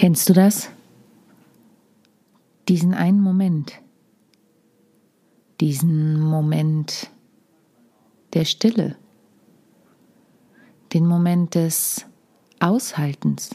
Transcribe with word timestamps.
Kennst 0.00 0.30
du 0.30 0.32
das? 0.32 0.70
Diesen 2.70 2.94
einen 2.94 3.20
Moment. 3.20 3.82
Diesen 5.60 6.18
Moment 6.18 7.10
der 8.32 8.46
Stille. 8.46 8.96
Den 10.94 11.06
Moment 11.06 11.54
des 11.54 12.06
Aushaltens. 12.60 13.50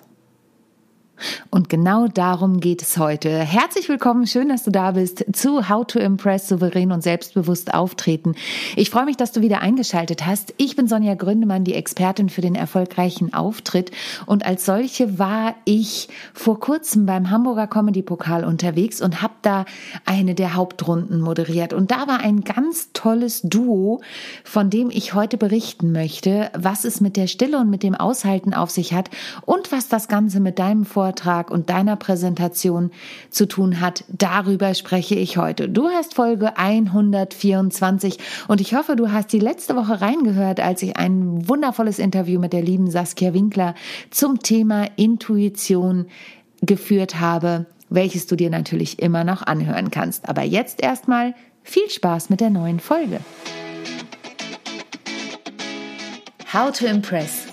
Und 1.49 1.69
genau 1.69 2.07
darum 2.07 2.59
geht 2.59 2.81
es 2.81 2.97
heute. 2.97 3.29
Herzlich 3.39 3.87
willkommen, 3.87 4.27
schön, 4.27 4.49
dass 4.49 4.63
du 4.63 4.71
da 4.71 4.91
bist 4.91 5.25
zu 5.33 5.69
How 5.69 5.85
to 5.87 5.99
Impress 5.99 6.47
souverän 6.47 6.91
und 6.91 7.01
selbstbewusst 7.01 7.73
auftreten. 7.73 8.35
Ich 8.75 8.89
freue 8.89 9.05
mich, 9.05 9.17
dass 9.17 9.31
du 9.31 9.41
wieder 9.41 9.61
eingeschaltet 9.61 10.25
hast. 10.25 10.53
Ich 10.57 10.75
bin 10.75 10.87
Sonja 10.87 11.15
Gründemann, 11.15 11.63
die 11.63 11.73
Expertin 11.73 12.29
für 12.29 12.41
den 12.41 12.55
erfolgreichen 12.55 13.33
Auftritt. 13.33 13.91
Und 14.25 14.45
als 14.45 14.65
solche 14.65 15.17
war 15.17 15.55
ich 15.63 16.09
vor 16.33 16.59
kurzem 16.59 17.05
beim 17.05 17.29
Hamburger 17.29 17.67
Comedy 17.67 18.01
Pokal 18.01 18.43
unterwegs 18.43 19.01
und 19.01 19.21
habe 19.21 19.35
da 19.41 19.65
eine 20.05 20.35
der 20.35 20.55
Hauptrunden 20.55 21.21
moderiert. 21.21 21.73
Und 21.73 21.91
da 21.91 22.07
war 22.07 22.19
ein 22.19 22.43
ganz 22.43 22.89
tolles 22.93 23.41
Duo, 23.41 24.01
von 24.43 24.69
dem 24.69 24.89
ich 24.89 25.13
heute 25.13 25.37
berichten 25.37 25.91
möchte, 25.91 26.49
was 26.53 26.83
es 26.83 26.99
mit 26.99 27.15
der 27.15 27.27
Stille 27.27 27.59
und 27.59 27.69
mit 27.69 27.83
dem 27.83 27.95
Aushalten 27.95 28.53
auf 28.53 28.69
sich 28.69 28.93
hat 28.93 29.09
und 29.45 29.71
was 29.71 29.87
das 29.87 30.07
Ganze 30.07 30.39
mit 30.39 30.59
deinem 30.59 30.85
Vor 30.85 31.04
Vortrag 31.05 31.51
und 31.51 31.69
deiner 31.69 31.97
Präsentation 31.97 32.89
zu 33.29 33.47
tun 33.47 33.79
hat. 33.79 34.05
Darüber 34.07 34.73
spreche 34.73 35.13
ich 35.13 35.37
heute. 35.37 35.69
Du 35.69 35.89
hast 35.89 36.15
Folge 36.15 36.57
124 36.57 38.17
und 38.47 38.59
ich 38.59 38.73
hoffe, 38.73 38.95
du 38.95 39.11
hast 39.11 39.31
die 39.31 39.39
letzte 39.39 39.75
Woche 39.75 40.01
reingehört, 40.01 40.59
als 40.59 40.81
ich 40.81 40.97
ein 40.97 41.47
wundervolles 41.47 41.99
Interview 41.99 42.39
mit 42.39 42.53
der 42.53 42.63
lieben 42.63 42.89
Saskia 42.89 43.35
Winkler 43.35 43.75
zum 44.09 44.39
Thema 44.39 44.87
Intuition 44.95 46.07
geführt 46.63 47.19
habe, 47.19 47.67
welches 47.89 48.25
du 48.25 48.35
dir 48.35 48.49
natürlich 48.49 48.97
immer 48.97 49.23
noch 49.23 49.43
anhören 49.43 49.91
kannst. 49.91 50.27
Aber 50.27 50.41
jetzt 50.41 50.81
erstmal 50.81 51.35
viel 51.61 51.87
Spaß 51.87 52.31
mit 52.31 52.41
der 52.41 52.49
neuen 52.49 52.79
Folge. 52.79 53.19
How 56.51 56.71
to 56.71 56.87
Impress. 56.87 57.44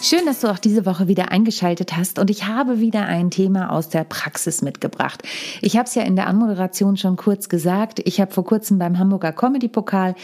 Schön, 0.00 0.26
dass 0.26 0.40
du 0.40 0.48
auch 0.48 0.58
diese 0.58 0.86
Woche 0.86 1.08
wieder 1.08 1.32
eingeschaltet 1.32 1.96
hast 1.96 2.20
und 2.20 2.30
ich 2.30 2.46
habe 2.46 2.78
wieder 2.78 3.06
ein 3.06 3.30
Thema 3.30 3.72
aus 3.72 3.88
der 3.88 4.04
Praxis 4.04 4.62
mitgebracht. 4.62 5.22
Ich 5.60 5.76
habe 5.76 5.88
es 5.88 5.94
ja 5.96 6.02
in 6.02 6.14
der 6.14 6.28
Anmoderation 6.28 6.96
schon 6.96 7.16
kurz 7.16 7.48
gesagt. 7.48 8.00
Ich 8.04 8.20
habe 8.20 8.32
vor 8.32 8.44
kurzem 8.44 8.78
beim 8.78 8.98
Hamburger 8.98 9.32
Comedy 9.32 9.68
Pokal 9.68 10.14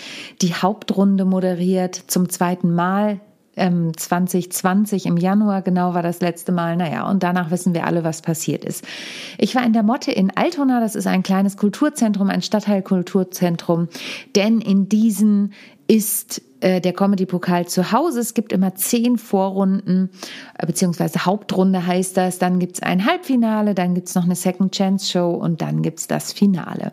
die 0.43 0.55
Hauptrunde 0.55 1.25
moderiert 1.25 1.97
zum 2.07 2.29
zweiten 2.29 2.73
Mal. 2.73 3.21
2020 3.57 5.07
ähm, 5.07 5.13
im 5.13 5.17
Januar 5.17 5.63
genau 5.63 5.95
war 5.95 6.03
das 6.03 6.21
letzte 6.21 6.53
Mal. 6.53 6.77
Naja, 6.77 7.09
und 7.09 7.23
danach 7.23 7.51
wissen 7.51 7.75
wir 7.75 7.87
alle, 7.87 8.05
was 8.05 8.23
passiert 8.23 8.65
ist. 8.65 8.85
Ich 9.39 9.55
war 9.55 9.65
in 9.65 9.73
der 9.73 9.83
Motte 9.83 10.13
in 10.13 10.37
Altona. 10.37 10.81
Das 10.81 10.95
ist 10.95 11.07
ein 11.07 11.23
kleines 11.23 11.57
Kulturzentrum, 11.57 12.31
ein 12.31 12.43
Stadtteilkulturzentrum. 12.43 13.89
Denn 14.35 14.61
in 14.61 14.89
diesen 14.89 15.53
ist 15.87 16.43
äh, 16.65 16.81
der 16.81 16.95
Comedy-Pokal 16.95 17.67
zu 17.67 17.93
Hause. 17.93 18.21
Es 18.21 18.33
gibt 18.33 18.53
immer 18.53 18.75
zehn 18.75 19.19
Vorrunden, 19.19 20.09
äh, 20.59 20.67
beziehungsweise 20.67 21.27
Hauptrunde 21.27 21.87
heißt 21.87 22.17
das. 22.17 22.39
Dann 22.39 22.59
gibt's 22.59 22.83
ein 22.83 23.05
Halbfinale, 23.05 23.75
dann 23.75 23.95
gibt's 23.95 24.15
noch 24.15 24.25
eine 24.25 24.35
Second 24.35 24.75
Chance 24.75 25.13
Show 25.13 25.31
und 25.31 25.61
dann 25.61 25.83
gibt's 25.83 26.07
das 26.07 26.33
Finale. 26.33 26.93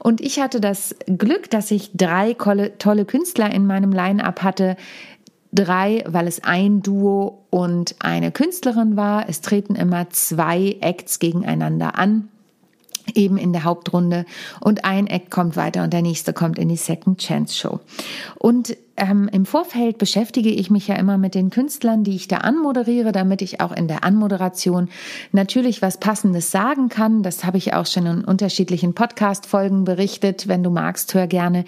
Und 0.00 0.20
ich 0.20 0.40
hatte 0.40 0.60
das 0.60 0.96
Glück, 1.06 1.50
dass 1.50 1.70
ich 1.70 1.92
drei 1.94 2.34
tolle 2.34 3.04
Künstler 3.04 3.52
in 3.52 3.66
meinem 3.66 3.92
Line-up 3.92 4.42
hatte. 4.42 4.76
Drei, 5.56 6.04
weil 6.06 6.28
es 6.28 6.44
ein 6.44 6.82
Duo 6.82 7.46
und 7.50 7.96
eine 7.98 8.30
Künstlerin 8.30 8.96
war. 8.96 9.28
Es 9.28 9.40
treten 9.40 9.74
immer 9.74 10.10
zwei 10.10 10.76
Acts 10.80 11.18
gegeneinander 11.18 11.98
an 11.98 12.28
eben 13.14 13.38
in 13.38 13.52
der 13.52 13.64
Hauptrunde 13.64 14.26
und 14.60 14.84
ein 14.84 15.06
Act 15.06 15.30
kommt 15.30 15.56
weiter 15.56 15.84
und 15.84 15.92
der 15.92 16.02
nächste 16.02 16.32
kommt 16.32 16.58
in 16.58 16.68
die 16.68 16.76
Second 16.76 17.20
Chance 17.20 17.54
Show. 17.54 17.80
Und 18.36 18.76
ähm, 18.96 19.28
im 19.32 19.46
Vorfeld 19.46 19.98
beschäftige 19.98 20.50
ich 20.50 20.70
mich 20.70 20.88
ja 20.88 20.96
immer 20.96 21.18
mit 21.18 21.34
den 21.34 21.50
Künstlern, 21.50 22.04
die 22.04 22.16
ich 22.16 22.28
da 22.28 22.38
anmoderiere, 22.38 23.12
damit 23.12 23.42
ich 23.42 23.60
auch 23.60 23.72
in 23.72 23.88
der 23.88 24.04
Anmoderation 24.04 24.88
natürlich 25.32 25.82
was 25.82 25.98
Passendes 25.98 26.50
sagen 26.50 26.88
kann. 26.88 27.22
Das 27.22 27.44
habe 27.44 27.58
ich 27.58 27.74
auch 27.74 27.86
schon 27.86 28.06
in 28.06 28.24
unterschiedlichen 28.24 28.94
Podcast-Folgen 28.94 29.84
berichtet. 29.84 30.48
Wenn 30.48 30.62
du 30.62 30.70
magst, 30.70 31.14
hör 31.14 31.26
gerne 31.26 31.64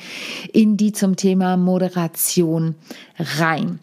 in 0.52 0.76
die 0.76 0.92
zum 0.92 1.16
Thema 1.16 1.56
Moderation 1.56 2.74
rein. 3.18 3.78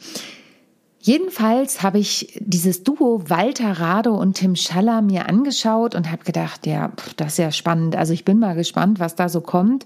Jedenfalls 1.06 1.84
habe 1.84 2.00
ich 2.00 2.34
dieses 2.40 2.82
Duo 2.82 3.30
Walter 3.30 3.74
Rado 3.74 4.16
und 4.16 4.38
Tim 4.38 4.56
Schaller 4.56 5.04
mir 5.04 5.30
angeschaut 5.30 5.94
und 5.94 6.10
habe 6.10 6.24
gedacht, 6.24 6.66
ja, 6.66 6.94
das 7.16 7.34
ist 7.34 7.38
ja 7.38 7.52
spannend. 7.52 7.96
Also 7.96 8.12
ich 8.12 8.26
bin 8.26 8.40
mal 8.40 8.56
gespannt, 8.56 9.00
was 9.00 9.14
da 9.14 9.30
so 9.30 9.40
kommt. 9.40 9.86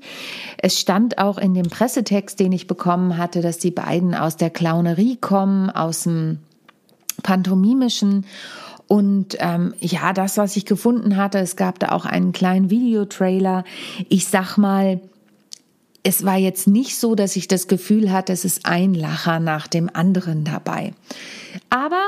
Es 0.59 0.79
stand 0.79 1.17
auch 1.17 1.37
in 1.37 1.53
dem 1.53 1.67
Pressetext, 1.67 2.39
den 2.39 2.53
ich 2.53 2.67
bekommen 2.67 3.17
hatte, 3.17 3.41
dass 3.41 3.57
die 3.57 3.69
beiden 3.69 4.15
aus 4.15 4.37
der 4.37 4.49
Clownerie 4.49 5.17
kommen, 5.17 5.69
aus 5.69 6.03
dem 6.03 6.39
Pantomimischen. 7.21 8.25
Und 8.87 9.35
ähm, 9.39 9.73
ja, 9.81 10.13
das, 10.13 10.37
was 10.37 10.55
ich 10.55 10.65
gefunden 10.65 11.17
hatte, 11.17 11.39
es 11.39 11.57
gab 11.57 11.79
da 11.79 11.89
auch 11.89 12.05
einen 12.05 12.31
kleinen 12.31 12.69
Videotrailer. 12.69 13.65
Ich 14.07 14.27
sag 14.27 14.55
mal, 14.57 15.01
es 16.03 16.25
war 16.25 16.37
jetzt 16.37 16.67
nicht 16.67 16.97
so, 16.97 17.15
dass 17.15 17.35
ich 17.35 17.47
das 17.47 17.67
Gefühl 17.67 18.11
hatte, 18.11 18.33
es 18.33 18.45
ist 18.45 18.65
ein 18.65 18.93
Lacher 18.93 19.39
nach 19.39 19.67
dem 19.67 19.89
anderen 19.93 20.43
dabei. 20.43 20.93
Aber 21.69 22.01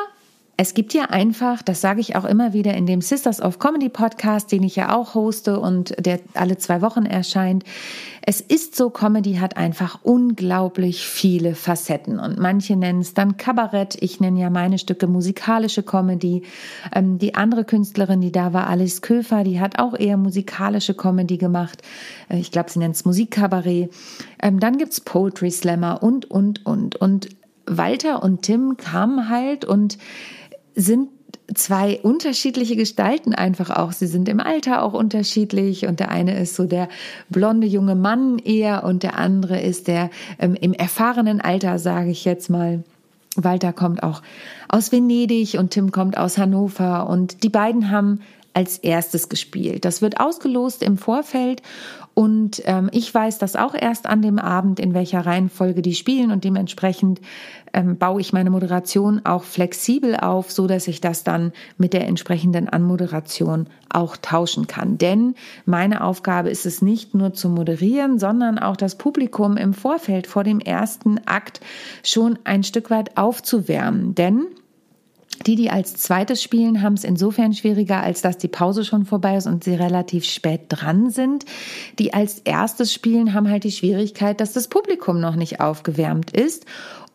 es 0.62 0.76
gibt 0.76 0.94
ja 0.94 1.06
einfach, 1.06 1.64
das 1.64 1.82
sage 1.82 2.02
ich 2.02 2.16
auch 2.16 2.24
immer 2.24 2.54
wieder 2.54 2.76
in 2.76 2.86
dem 2.86 3.02
Sisters 3.02 3.42
of 3.42 3.58
Comedy 3.58 3.90
Podcast, 3.90 4.52
den 4.52 4.62
ich 4.62 4.76
ja 4.76 4.96
auch 4.96 5.16
hoste 5.16 5.60
und 5.60 5.96
der 5.98 6.20
alle 6.36 6.56
zwei 6.60 6.84
Wochen 6.84 7.08
erscheint. 7.08 7.64
Es 8.24 8.42
ist 8.42 8.76
so, 8.76 8.92
Comedy 8.92 9.38
hat 9.38 9.58
einfach 9.58 10.02
unglaublich 10.04 11.04
viele 11.04 11.56
Facetten 11.56 12.20
und 12.20 12.38
manche 12.38 12.76
nennen 12.76 13.02
es 13.02 13.16
dann 13.16 13.38
Kabarett. 13.38 13.98
Ich 14.02 14.20
nenne 14.20 14.40
ja 14.40 14.52
meine 14.52 14.78
Stücke 14.78 15.08
musikalische 15.08 15.82
Comedy. 15.82 16.44
Ähm, 16.94 17.18
die 17.18 17.34
andere 17.34 17.66
Künstlerin, 17.66 18.22
die 18.22 18.32
da 18.32 18.54
war, 18.54 18.68
Alice 18.68 19.02
Köfer, 19.02 19.44
die 19.44 19.60
hat 19.60 19.80
auch 19.80 19.98
eher 19.98 20.18
musikalische 20.18 20.94
Comedy 20.94 21.38
gemacht. 21.38 21.82
Äh, 22.30 22.38
ich 22.38 22.52
glaube, 22.52 22.70
sie 22.70 22.78
nennt 22.78 22.94
es 22.94 23.04
Musikkabarett. 23.04 23.92
Ähm, 24.40 24.60
dann 24.60 24.78
gibt's 24.78 25.02
Poetry 25.02 25.50
Slammer 25.50 26.04
und, 26.04 26.30
und, 26.30 26.64
und. 26.68 26.98
Und 26.98 27.30
Walter 27.66 28.22
und 28.22 28.42
Tim 28.42 28.78
kamen 28.78 29.30
halt 29.30 29.66
und 29.66 29.98
sind 30.76 31.10
zwei 31.54 32.00
unterschiedliche 32.02 32.76
Gestalten 32.76 33.34
einfach 33.34 33.70
auch. 33.70 33.92
Sie 33.92 34.08
sind 34.08 34.30
im 34.30 34.40
Alter 34.40 34.84
auch 34.84 34.94
unterschiedlich 34.94 35.86
und 35.86 36.00
der 36.00 36.10
eine 36.10 36.40
ist 36.40 36.56
so 36.56 36.66
der 36.66 36.88
blonde 37.30 37.68
junge 37.68 37.96
Mann 37.96 38.40
eher 38.40 38.84
und 38.84 39.04
der 39.04 39.18
andere 39.18 39.60
ist 39.60 39.88
der 39.88 40.10
ähm, 40.40 40.56
im 40.56 40.74
erfahrenen 40.74 41.42
Alter, 41.42 41.80
sage 41.80 42.12
ich 42.12 42.26
jetzt 42.26 42.50
mal. 42.50 42.84
Walter 43.38 43.72
kommt 43.72 44.04
auch 44.04 44.22
aus 44.68 44.92
Venedig 44.92 45.58
und 45.58 45.72
Tim 45.72 45.92
kommt 45.92 46.18
aus 46.18 46.38
Hannover 46.38 47.08
und 47.08 47.44
die 47.44 47.50
beiden 47.50 47.90
haben 47.90 48.20
als 48.54 48.78
erstes 48.78 49.30
gespielt. 49.30 49.86
Das 49.86 50.02
wird 50.02 50.20
ausgelost 50.20 50.84
im 50.84 50.98
Vorfeld 50.98 51.62
und 52.14 52.62
ähm, 52.66 52.90
ich 52.92 53.14
weiß 53.14 53.38
das 53.38 53.56
auch 53.56 53.74
erst 53.74 54.06
an 54.06 54.22
dem 54.22 54.38
Abend, 54.38 54.80
in 54.80 54.94
welcher 54.94 55.26
Reihenfolge 55.26 55.82
die 55.82 55.96
spielen 55.96 56.32
und 56.32 56.44
dementsprechend 56.44 57.22
ähm, 57.74 57.98
baue 57.98 58.20
ich 58.20 58.34
meine 58.34 58.50
Moderation 58.50 59.22
auch 59.24 59.44
flexibel 59.44 60.18
auf, 60.18 60.52
so 60.52 60.68
dass 60.68 60.90
ich 60.90 61.00
das 61.00 61.24
dann 61.24 61.54
mit 61.78 61.94
der 61.94 62.08
entsprechenden 62.08 62.68
Anmoderation 62.68 63.68
auch 63.90 64.18
tauschen 64.18 64.68
kann. 64.68 64.98
Denn 64.98 65.36
meine 65.66 66.04
Aufgabe 66.04 66.50
ist 66.50 66.66
es 66.66 66.82
nicht 66.82 67.14
nur 67.14 67.34
zu 67.34 67.48
moderieren, 67.48 68.20
sondern 68.20 68.60
auch 68.60 68.76
das 68.76 68.96
Publikum 68.96 69.56
im 69.56 69.74
Vorfeld 69.74 70.28
vor 70.28 70.44
dem 70.44 70.60
ersten 70.60 71.18
Akt 71.26 71.62
schon 72.04 72.38
ein 72.44 72.64
Stück 72.64 72.90
weit 72.90 73.16
aufzuwärmen. 73.16 74.16
Denn 74.16 74.48
die, 75.46 75.56
die 75.56 75.70
als 75.70 75.96
zweites 75.96 76.42
spielen, 76.42 76.82
haben 76.82 76.94
es 76.94 77.04
insofern 77.04 77.54
schwieriger, 77.54 78.02
als 78.02 78.22
dass 78.22 78.38
die 78.38 78.48
Pause 78.48 78.86
schon 78.86 79.06
vorbei 79.06 79.38
ist 79.38 79.48
und 79.48 79.64
sie 79.64 79.74
relativ 79.74 80.26
spät 80.26 80.62
dran 80.70 81.10
sind. 81.10 81.46
Die 82.00 82.14
als 82.14 82.40
erstes 82.40 82.94
spielen, 82.94 83.34
haben 83.34 83.50
halt 83.50 83.64
die 83.64 83.72
Schwierigkeit, 83.72 84.40
dass 84.40 84.54
das 84.54 84.68
Publikum 84.68 85.20
noch 85.20 85.36
nicht 85.36 85.60
aufgewärmt 85.60 86.32
ist. 86.32 86.66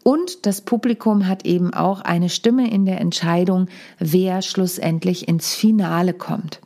Und 0.02 0.46
das 0.46 0.60
Publikum 0.60 1.26
hat 1.26 1.44
eben 1.44 1.74
auch 1.74 2.00
eine 2.00 2.28
Stimme 2.28 2.70
in 2.70 2.86
der 2.86 3.00
Entscheidung, 3.00 3.66
wer 3.98 4.40
schlussendlich 4.40 5.26
ins 5.26 5.54
Finale 5.54 6.12
kommt. 6.12 6.60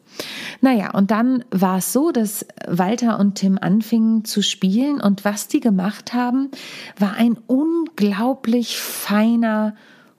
Naja, 0.60 0.90
und 0.90 1.10
dann 1.10 1.44
war 1.50 1.78
es 1.78 1.92
so, 1.92 2.10
dass 2.10 2.46
Walter 2.66 3.18
und 3.18 3.36
Tim 3.36 3.58
anfingen 3.58 4.24
zu 4.24 4.42
spielen 4.42 5.00
und 5.00 5.24
was 5.24 5.48
die 5.48 5.60
gemacht 5.60 6.12
haben, 6.12 6.50
war 6.98 7.14
ein 7.14 7.38
unglaublich 7.46 8.78
feiner 8.78 9.74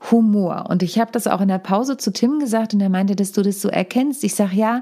Humor. 0.10 0.66
Und 0.70 0.82
ich 0.84 1.00
habe 1.00 1.12
das 1.12 1.28
auch 1.28 1.42
in 1.42 1.48
der 1.48 1.60
Pause 1.60 1.98
zu 1.98 2.12
Tim 2.12 2.40
gesagt 2.40 2.74
und 2.74 2.82
er 2.82 2.90
meinte, 2.90 3.16
dass 3.16 3.32
du 3.32 3.42
das 3.42 3.62
so 3.62 3.70
erkennst. 3.70 4.24
Ich 4.24 4.34
sage, 4.34 4.56
ja, 4.56 4.82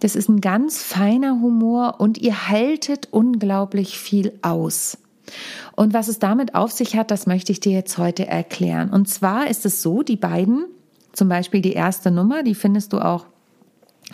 das 0.00 0.16
ist 0.16 0.28
ein 0.28 0.40
ganz 0.40 0.82
feiner 0.82 1.40
Humor 1.40 1.96
und 1.98 2.18
ihr 2.18 2.48
haltet 2.48 3.08
unglaublich 3.10 3.98
viel 3.98 4.32
aus. 4.42 4.98
Und 5.74 5.92
was 5.92 6.08
es 6.08 6.18
damit 6.18 6.54
auf 6.54 6.70
sich 6.70 6.96
hat, 6.96 7.10
das 7.10 7.26
möchte 7.26 7.52
ich 7.52 7.60
dir 7.60 7.72
jetzt 7.72 7.98
heute 7.98 8.26
erklären. 8.26 8.90
Und 8.90 9.08
zwar 9.08 9.48
ist 9.48 9.66
es 9.66 9.82
so, 9.82 10.02
die 10.02 10.16
beiden, 10.16 10.66
zum 11.12 11.28
Beispiel 11.28 11.60
die 11.60 11.72
erste 11.72 12.10
Nummer, 12.10 12.42
die 12.42 12.54
findest 12.54 12.92
du 12.92 13.00
auch 13.00 13.26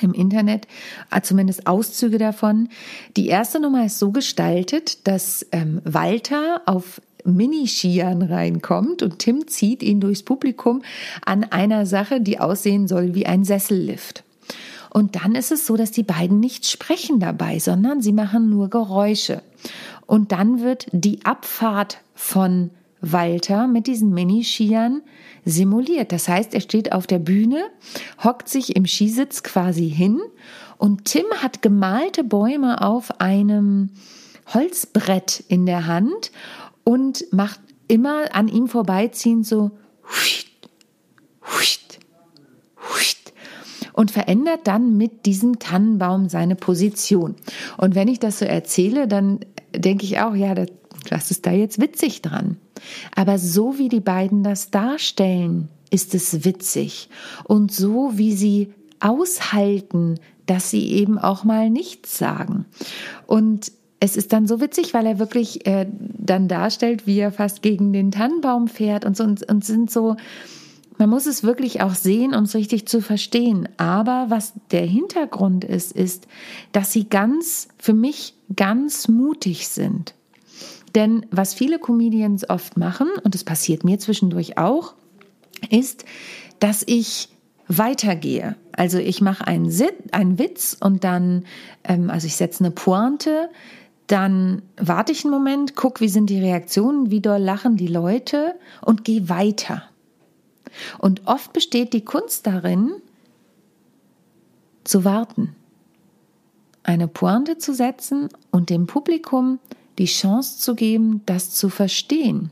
im 0.00 0.14
Internet, 0.14 0.66
äh, 1.10 1.20
zumindest 1.20 1.66
Auszüge 1.66 2.16
davon. 2.16 2.68
Die 3.16 3.26
erste 3.26 3.60
Nummer 3.60 3.84
ist 3.84 3.98
so 3.98 4.10
gestaltet, 4.10 5.06
dass 5.06 5.46
ähm, 5.52 5.82
Walter 5.84 6.62
auf 6.64 7.00
Miniskiern 7.24 8.22
reinkommt 8.22 9.02
und 9.02 9.19
Tim 9.19 9.46
zieht 9.46 9.82
ihn 9.82 10.00
durchs 10.00 10.22
Publikum 10.22 10.82
an 11.24 11.44
einer 11.44 11.86
Sache, 11.86 12.20
die 12.20 12.40
aussehen 12.40 12.88
soll 12.88 13.14
wie 13.14 13.26
ein 13.26 13.44
Sessellift. 13.44 14.24
Und 14.90 15.16
dann 15.16 15.34
ist 15.34 15.52
es 15.52 15.66
so, 15.66 15.76
dass 15.76 15.90
die 15.90 16.02
beiden 16.02 16.38
nicht 16.38 16.66
sprechen 16.66 17.19
dabei, 17.19 17.58
sondern 17.58 18.02
sie 18.02 18.12
machen 18.12 18.50
nur 18.50 18.69
Geräusche. 18.69 19.42
Und 20.06 20.32
dann 20.32 20.60
wird 20.60 20.86
die 20.92 21.24
Abfahrt 21.24 21.98
von 22.14 22.70
Walter 23.00 23.66
mit 23.66 23.86
diesen 23.86 24.12
Miniskiern 24.12 25.02
simuliert. 25.44 26.12
Das 26.12 26.28
heißt, 26.28 26.54
er 26.54 26.60
steht 26.60 26.92
auf 26.92 27.06
der 27.06 27.19
Bühne, 27.19 27.64
hockt 28.22 28.48
sich 28.48 28.76
im 28.76 28.86
Skisitz 28.86 29.42
quasi 29.42 29.88
hin 29.88 30.20
und 30.78 31.04
Tim 31.04 31.26
hat 31.38 31.62
gemalte 31.62 32.24
Bäume 32.24 32.82
auf 32.82 33.20
einem 33.20 33.90
Holzbrett 34.52 35.44
in 35.48 35.64
der 35.64 35.86
Hand 35.86 36.32
und 36.84 37.25
macht 37.32 37.61
immer 37.88 38.34
an 38.34 38.49
ihm 38.49 38.69
vorbeiziehend 38.69 39.46
so 39.46 39.70
und 43.93 44.11
verändert 44.11 44.61
dann 44.64 44.96
mit 44.96 45.26
diesem 45.26 45.58
Tannenbaum 45.58 46.29
seine 46.29 46.56
Position. 46.56 47.37
Und 47.76 47.94
wenn 47.94 48.08
ich 48.08 48.19
das 48.19 48.38
so 48.38 48.44
erzähle, 48.44 49.06
dann 49.06 49.40
denke 49.75 50.05
ich 50.05 50.19
auch, 50.20 50.34
ja, 50.34 50.55
was 51.11 51.31
ist 51.31 51.46
da 51.46 51.52
jetzt 51.52 51.81
witzig 51.81 52.23
dran? 52.23 52.56
Aber 53.14 53.38
so 53.38 53.79
wie 53.79 53.88
die 53.88 54.00
beiden 54.00 54.43
das 54.43 54.70
darstellen, 54.70 55.69
ist 55.90 56.14
es 56.14 56.44
witzig. 56.44 57.11
Und 57.44 57.73
so 57.73 58.12
wie 58.17 58.32
sie 58.32 58.73
aushalten, 59.00 60.19
dass 60.46 60.70
sie 60.70 60.93
eben 60.93 61.19
auch 61.19 61.44
mal 61.44 61.70
nichts 61.70 62.19
sagen. 62.19 62.67
Und 63.26 63.73
es 64.02 64.16
ist 64.16 64.32
dann 64.32 64.49
so 64.49 64.60
witzig, 64.60 64.94
weil 64.94 65.06
er 65.06 65.20
wirklich 65.20 65.64
äh, 65.64 65.87
dann 65.88 66.49
darstellt, 66.49 67.06
wie 67.06 67.20
er 67.20 67.31
fast 67.31 67.62
gegen 67.62 67.93
den 67.93 68.10
Tannenbaum 68.10 68.66
fährt 68.66 69.04
und 69.04 69.16
so 69.16 69.22
und, 69.22 69.49
und 69.49 69.64
sind 69.64 69.93
so, 69.93 70.16
man 70.99 71.08
muss 71.08 71.26
es 71.26 71.44
wirklich 71.44 71.82
auch 71.82 71.94
sehen, 71.94 72.34
um 72.34 72.43
es 72.43 72.56
richtig 72.56 72.88
zu 72.88 73.00
verstehen. 73.00 73.69
Aber 73.76 74.26
was 74.28 74.54
der 74.72 74.84
Hintergrund 74.84 75.62
ist, 75.62 75.93
ist, 75.93 76.26
dass 76.72 76.90
sie 76.90 77.08
ganz, 77.08 77.69
für 77.78 77.94
mich 77.94 78.34
ganz 78.56 79.06
mutig 79.06 79.69
sind. 79.69 80.14
Denn 80.96 81.25
was 81.31 81.55
viele 81.55 81.78
Comedians 81.78 82.50
oft 82.50 82.76
machen, 82.76 83.06
und 83.22 83.37
es 83.37 83.44
passiert 83.44 83.84
mir 83.84 84.00
zwischendurch 84.00 84.58
auch, 84.58 84.94
ist, 85.70 86.05
dass 86.58 86.82
ich 86.84 87.28
weitergehe. 87.69 88.56
Also 88.72 88.98
ich 88.98 89.20
mache 89.20 89.46
einen, 89.46 89.72
einen 90.10 90.40
Witz 90.40 90.76
und 90.81 91.05
dann, 91.05 91.44
ähm, 91.84 92.10
also 92.10 92.26
ich 92.26 92.34
setze 92.34 92.64
eine 92.64 92.72
Pointe, 92.72 93.48
dann 94.12 94.60
warte 94.76 95.10
ich 95.10 95.24
einen 95.24 95.32
Moment, 95.32 95.74
gucke, 95.74 96.00
wie 96.00 96.08
sind 96.08 96.28
die 96.28 96.38
Reaktionen, 96.38 97.10
wie 97.10 97.22
doll 97.22 97.40
lachen 97.40 97.78
die 97.78 97.86
Leute 97.86 98.54
und 98.82 99.04
gehe 99.04 99.30
weiter. 99.30 99.84
Und 100.98 101.22
oft 101.26 101.54
besteht 101.54 101.94
die 101.94 102.04
Kunst 102.04 102.46
darin, 102.46 102.92
zu 104.84 105.06
warten, 105.06 105.56
eine 106.82 107.08
Pointe 107.08 107.56
zu 107.56 107.72
setzen 107.72 108.28
und 108.50 108.68
dem 108.68 108.86
Publikum 108.86 109.60
die 109.98 110.06
Chance 110.06 110.58
zu 110.58 110.74
geben, 110.74 111.22
das 111.24 111.50
zu 111.50 111.70
verstehen. 111.70 112.50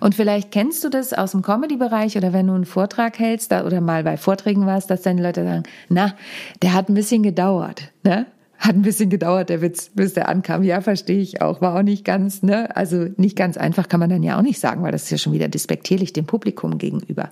Und 0.00 0.14
vielleicht 0.14 0.50
kennst 0.50 0.82
du 0.82 0.88
das 0.88 1.12
aus 1.12 1.32
dem 1.32 1.42
Comedy-Bereich 1.42 2.16
oder 2.16 2.32
wenn 2.32 2.46
du 2.46 2.54
einen 2.54 2.64
Vortrag 2.64 3.18
hältst 3.18 3.52
oder 3.52 3.82
mal 3.82 4.02
bei 4.02 4.16
Vorträgen 4.16 4.64
warst, 4.64 4.88
dass 4.88 5.02
deine 5.02 5.22
Leute 5.22 5.44
sagen, 5.44 5.64
na, 5.90 6.14
der 6.62 6.72
hat 6.72 6.88
ein 6.88 6.94
bisschen 6.94 7.22
gedauert, 7.22 7.92
ne? 8.02 8.26
Hat 8.58 8.74
ein 8.74 8.82
bisschen 8.82 9.08
gedauert, 9.08 9.50
der 9.50 9.62
Witz, 9.62 9.90
bis 9.94 10.14
der 10.14 10.28
ankam. 10.28 10.64
Ja, 10.64 10.80
verstehe 10.80 11.20
ich 11.20 11.40
auch. 11.40 11.60
War 11.60 11.78
auch 11.78 11.82
nicht 11.82 12.04
ganz, 12.04 12.42
ne? 12.42 12.74
Also 12.76 13.06
nicht 13.16 13.36
ganz 13.36 13.56
einfach 13.56 13.88
kann 13.88 14.00
man 14.00 14.10
dann 14.10 14.24
ja 14.24 14.36
auch 14.36 14.42
nicht 14.42 14.58
sagen, 14.58 14.82
weil 14.82 14.90
das 14.90 15.04
ist 15.04 15.10
ja 15.10 15.18
schon 15.18 15.32
wieder 15.32 15.48
despektierlich 15.48 16.12
dem 16.12 16.26
Publikum 16.26 16.78
gegenüber. 16.78 17.30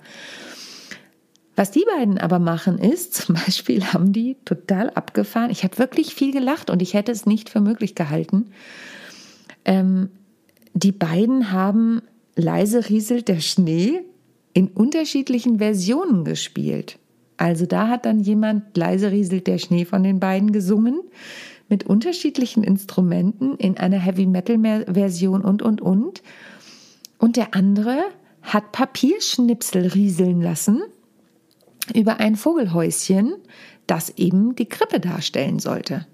Was 1.57 1.71
die 1.71 1.85
beiden 1.97 2.17
aber 2.17 2.39
machen 2.39 2.77
ist, 2.77 3.13
zum 3.25 3.35
Beispiel 3.35 3.83
haben 3.85 4.13
die 4.13 4.37
total 4.45 4.89
abgefahren. 4.91 5.51
Ich 5.51 5.63
habe 5.63 5.77
wirklich 5.77 6.15
viel 6.15 6.31
gelacht 6.31 6.69
und 6.69 6.81
ich 6.81 6.93
hätte 6.93 7.11
es 7.11 7.25
nicht 7.25 7.49
für 7.49 7.59
möglich 7.59 7.93
gehalten. 7.93 8.51
Ähm, 9.65 10.09
die 10.73 10.93
beiden 10.93 11.51
haben 11.51 12.01
leise 12.35 12.87
rieselt 12.87 13.27
der 13.27 13.41
Schnee 13.41 14.01
in 14.53 14.67
unterschiedlichen 14.67 15.57
Versionen 15.57 16.23
gespielt. 16.23 16.99
Also 17.37 17.65
da 17.65 17.87
hat 17.87 18.05
dann 18.05 18.19
jemand 18.19 18.75
leise 18.75 19.11
rieselt 19.11 19.47
der 19.47 19.59
Schnee 19.59 19.85
von 19.85 20.03
den 20.03 20.19
beiden 20.19 20.51
gesungen 20.51 20.99
mit 21.69 21.85
unterschiedlichen 21.85 22.63
Instrumenten 22.63 23.55
in 23.57 23.77
einer 23.77 23.99
Heavy 23.99 24.25
Metal 24.25 24.85
Version 24.91 25.41
und 25.41 25.61
und 25.61 25.81
und. 25.81 26.23
Und 27.19 27.35
der 27.35 27.53
andere 27.53 27.97
hat 28.41 28.71
Papierschnipsel 28.71 29.87
rieseln 29.87 30.41
lassen 30.41 30.81
über 31.93 32.19
ein 32.19 32.35
Vogelhäuschen, 32.35 33.35
das 33.85 34.09
eben 34.17 34.55
die 34.55 34.67
Krippe 34.67 34.99
darstellen 34.99 35.59
sollte. 35.59 36.05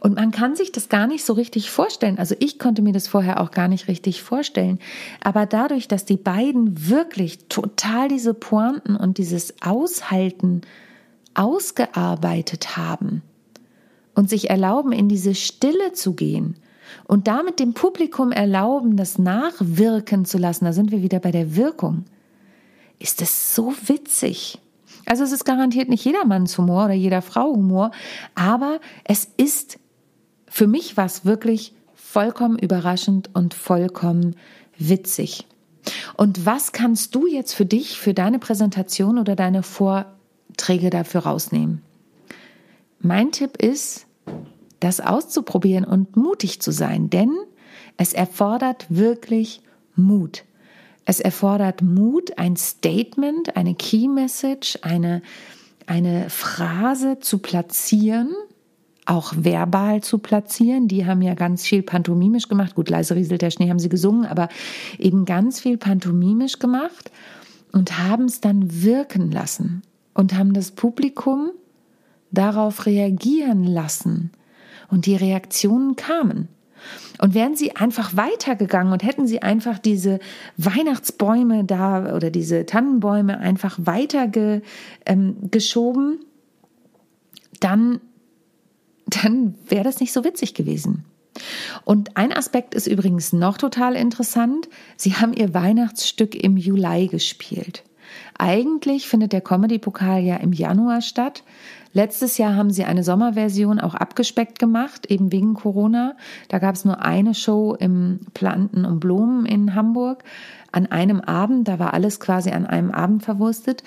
Und 0.00 0.14
man 0.16 0.30
kann 0.30 0.56
sich 0.56 0.72
das 0.72 0.88
gar 0.88 1.06
nicht 1.06 1.24
so 1.24 1.32
richtig 1.32 1.70
vorstellen. 1.70 2.18
Also 2.18 2.34
ich 2.38 2.58
konnte 2.58 2.82
mir 2.82 2.92
das 2.92 3.08
vorher 3.08 3.40
auch 3.40 3.50
gar 3.50 3.68
nicht 3.68 3.88
richtig 3.88 4.22
vorstellen. 4.22 4.78
Aber 5.22 5.46
dadurch, 5.46 5.88
dass 5.88 6.04
die 6.04 6.16
beiden 6.16 6.88
wirklich 6.88 7.48
total 7.48 8.08
diese 8.08 8.34
Pointen 8.34 8.96
und 8.96 9.18
dieses 9.18 9.54
Aushalten 9.62 10.62
ausgearbeitet 11.34 12.76
haben 12.76 13.22
und 14.14 14.30
sich 14.30 14.50
erlauben, 14.50 14.92
in 14.92 15.08
diese 15.08 15.34
Stille 15.34 15.92
zu 15.92 16.14
gehen 16.14 16.56
und 17.06 17.26
damit 17.26 17.60
dem 17.60 17.74
Publikum 17.74 18.32
erlauben, 18.32 18.96
das 18.96 19.18
nachwirken 19.18 20.24
zu 20.24 20.38
lassen, 20.38 20.64
da 20.64 20.72
sind 20.72 20.90
wir 20.92 21.02
wieder 21.02 21.18
bei 21.18 21.32
der 21.32 21.56
Wirkung, 21.56 22.04
ist 22.98 23.22
es 23.22 23.54
so 23.54 23.74
witzig. 23.86 24.60
Also 25.06 25.24
es 25.24 25.32
ist 25.32 25.44
garantiert 25.44 25.88
nicht 25.88 26.04
jedermanns 26.04 26.56
Humor 26.58 26.86
oder 26.86 26.94
jeder 26.94 27.22
Frau 27.22 27.52
Humor, 27.52 27.90
aber 28.34 28.80
es 29.04 29.28
ist 29.36 29.78
für 30.48 30.66
mich 30.66 30.96
was 30.96 31.24
wirklich 31.24 31.74
vollkommen 31.94 32.58
überraschend 32.58 33.30
und 33.34 33.54
vollkommen 33.54 34.36
witzig. 34.78 35.46
Und 36.16 36.46
was 36.46 36.72
kannst 36.72 37.14
du 37.14 37.26
jetzt 37.26 37.54
für 37.54 37.66
dich, 37.66 37.98
für 37.98 38.14
deine 38.14 38.38
Präsentation 38.38 39.18
oder 39.18 39.36
deine 39.36 39.62
Vorträge 39.62 40.90
dafür 40.90 41.22
rausnehmen? 41.22 41.82
Mein 43.00 43.32
Tipp 43.32 43.60
ist, 43.60 44.06
das 44.80 45.00
auszuprobieren 45.00 45.84
und 45.84 46.16
mutig 46.16 46.60
zu 46.60 46.70
sein, 46.70 47.10
denn 47.10 47.32
es 47.96 48.12
erfordert 48.12 48.86
wirklich 48.88 49.60
Mut. 49.96 50.44
Es 51.04 51.20
erfordert 51.20 51.82
Mut, 51.82 52.38
ein 52.38 52.56
Statement, 52.56 53.56
eine 53.56 53.74
Key 53.74 54.08
Message, 54.08 54.78
eine, 54.82 55.22
eine 55.86 56.30
Phrase 56.30 57.18
zu 57.20 57.38
platzieren, 57.38 58.30
auch 59.06 59.34
verbal 59.36 60.02
zu 60.02 60.18
platzieren. 60.18 60.88
Die 60.88 61.04
haben 61.04 61.20
ja 61.20 61.34
ganz 61.34 61.66
viel 61.66 61.82
pantomimisch 61.82 62.48
gemacht. 62.48 62.74
Gut, 62.74 62.88
leise 62.88 63.14
rieselt 63.14 63.42
der 63.42 63.50
Schnee 63.50 63.68
haben 63.68 63.78
sie 63.78 63.90
gesungen, 63.90 64.24
aber 64.24 64.48
eben 64.98 65.26
ganz 65.26 65.60
viel 65.60 65.76
pantomimisch 65.76 66.58
gemacht 66.58 67.10
und 67.72 67.98
haben 67.98 68.24
es 68.24 68.40
dann 68.40 68.82
wirken 68.82 69.30
lassen 69.30 69.82
und 70.14 70.34
haben 70.34 70.54
das 70.54 70.70
Publikum 70.70 71.50
darauf 72.30 72.86
reagieren 72.86 73.64
lassen. 73.64 74.30
Und 74.90 75.06
die 75.06 75.16
Reaktionen 75.16 75.96
kamen. 75.96 76.48
Und 77.18 77.34
wären 77.34 77.54
sie 77.56 77.76
einfach 77.76 78.16
weitergegangen 78.16 78.92
und 78.92 79.02
hätten 79.02 79.26
sie 79.26 79.42
einfach 79.42 79.78
diese 79.78 80.18
Weihnachtsbäume 80.56 81.64
da 81.64 82.14
oder 82.14 82.30
diese 82.30 82.66
Tannenbäume 82.66 83.38
einfach 83.38 83.78
weiter 83.80 84.28
ge, 84.28 84.62
ähm, 85.06 85.36
geschoben, 85.50 86.20
dann, 87.60 88.00
dann 89.06 89.54
wäre 89.68 89.84
das 89.84 90.00
nicht 90.00 90.12
so 90.12 90.24
witzig 90.24 90.54
gewesen. 90.54 91.04
Und 91.84 92.16
ein 92.16 92.32
Aspekt 92.32 92.74
ist 92.74 92.86
übrigens 92.86 93.32
noch 93.32 93.58
total 93.58 93.96
interessant. 93.96 94.68
Sie 94.96 95.14
haben 95.14 95.32
ihr 95.32 95.54
Weihnachtsstück 95.54 96.34
im 96.34 96.56
Juli 96.56 97.08
gespielt. 97.08 97.82
Eigentlich 98.38 99.08
findet 99.08 99.32
der 99.32 99.40
Comedy-Pokal 99.40 100.22
ja 100.22 100.36
im 100.36 100.52
Januar 100.52 101.00
statt. 101.00 101.42
Letztes 101.92 102.38
Jahr 102.38 102.56
haben 102.56 102.70
sie 102.70 102.84
eine 102.84 103.04
Sommerversion 103.04 103.78
auch 103.78 103.94
abgespeckt 103.94 104.58
gemacht, 104.58 105.06
eben 105.06 105.30
wegen 105.30 105.54
Corona. 105.54 106.16
Da 106.48 106.58
gab 106.58 106.74
es 106.74 106.84
nur 106.84 107.02
eine 107.02 107.34
Show 107.34 107.76
im 107.78 108.20
Planten 108.34 108.84
und 108.84 108.98
Blumen 108.98 109.46
in 109.46 109.76
Hamburg 109.76 110.24
an 110.72 110.86
einem 110.86 111.20
Abend. 111.20 111.68
Da 111.68 111.78
war 111.78 111.94
alles 111.94 112.18
quasi 112.18 112.50
an 112.50 112.66
einem 112.66 112.90
Abend 112.90 113.22
verwurstet. 113.22 113.84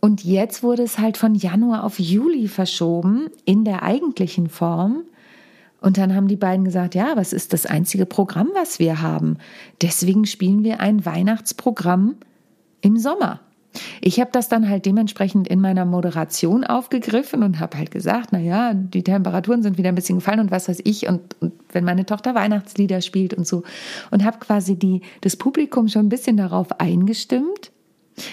Und 0.00 0.24
jetzt 0.24 0.62
wurde 0.62 0.82
es 0.82 0.98
halt 0.98 1.16
von 1.16 1.34
Januar 1.34 1.84
auf 1.84 1.98
Juli 1.98 2.48
verschoben 2.48 3.28
in 3.44 3.64
der 3.64 3.82
eigentlichen 3.82 4.48
Form. 4.48 5.02
Und 5.80 5.98
dann 5.98 6.14
haben 6.14 6.26
die 6.26 6.36
beiden 6.36 6.64
gesagt, 6.64 6.94
ja, 6.96 7.12
was 7.14 7.32
ist 7.32 7.52
das 7.52 7.66
einzige 7.66 8.06
Programm, 8.06 8.48
was 8.54 8.80
wir 8.80 9.00
haben? 9.00 9.38
Deswegen 9.82 10.26
spielen 10.26 10.64
wir 10.64 10.80
ein 10.80 11.04
Weihnachtsprogramm 11.06 12.16
im 12.80 12.98
Sommer. 12.98 13.40
Ich 14.00 14.18
habe 14.18 14.30
das 14.32 14.48
dann 14.48 14.68
halt 14.68 14.86
dementsprechend 14.86 15.46
in 15.46 15.60
meiner 15.60 15.84
Moderation 15.84 16.64
aufgegriffen 16.64 17.42
und 17.42 17.60
habe 17.60 17.78
halt 17.78 17.90
gesagt, 17.90 18.30
na 18.32 18.38
ja, 18.38 18.74
die 18.74 19.04
Temperaturen 19.04 19.62
sind 19.62 19.78
wieder 19.78 19.90
ein 19.90 19.94
bisschen 19.94 20.18
gefallen 20.18 20.40
und 20.40 20.50
was 20.50 20.68
weiß 20.68 20.80
ich 20.84 21.06
und, 21.06 21.36
und 21.40 21.52
wenn 21.72 21.84
meine 21.84 22.06
Tochter 22.06 22.34
Weihnachtslieder 22.34 23.00
spielt 23.02 23.34
und 23.34 23.46
so 23.46 23.62
und 24.10 24.24
habe 24.24 24.38
quasi 24.38 24.76
die 24.76 25.02
das 25.20 25.36
Publikum 25.36 25.88
schon 25.88 26.06
ein 26.06 26.08
bisschen 26.08 26.36
darauf 26.36 26.80
eingestimmt, 26.80 27.70